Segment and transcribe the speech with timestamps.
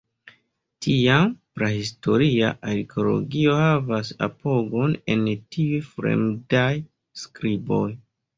[0.83, 6.67] Tiam, prahistoria arkeologio havas apogon en tiuj fremdaj
[7.27, 7.85] skriboj.